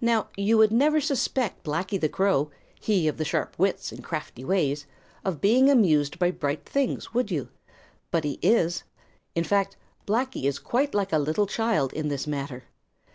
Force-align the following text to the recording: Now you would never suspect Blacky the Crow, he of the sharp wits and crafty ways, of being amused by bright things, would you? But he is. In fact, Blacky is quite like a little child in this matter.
Now 0.00 0.28
you 0.34 0.56
would 0.56 0.72
never 0.72 0.98
suspect 0.98 1.62
Blacky 1.64 2.00
the 2.00 2.08
Crow, 2.08 2.50
he 2.80 3.06
of 3.06 3.18
the 3.18 3.24
sharp 3.26 3.54
wits 3.58 3.92
and 3.92 4.02
crafty 4.02 4.46
ways, 4.46 4.86
of 5.26 5.42
being 5.42 5.68
amused 5.68 6.18
by 6.18 6.30
bright 6.30 6.64
things, 6.64 7.12
would 7.12 7.30
you? 7.30 7.50
But 8.10 8.24
he 8.24 8.38
is. 8.40 8.84
In 9.34 9.44
fact, 9.44 9.76
Blacky 10.06 10.44
is 10.44 10.58
quite 10.58 10.94
like 10.94 11.12
a 11.12 11.18
little 11.18 11.46
child 11.46 11.92
in 11.92 12.08
this 12.08 12.26
matter. 12.26 12.64